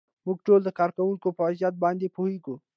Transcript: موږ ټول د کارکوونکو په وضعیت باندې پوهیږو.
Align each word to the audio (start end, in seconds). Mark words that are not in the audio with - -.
موږ 0.25 0.37
ټول 0.47 0.59
د 0.63 0.69
کارکوونکو 0.79 1.27
په 1.35 1.41
وضعیت 1.47 1.75
باندې 1.83 2.13
پوهیږو. 2.15 2.55